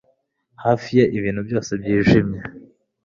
[0.63, 2.41] hafi ye ibintu byose byijimye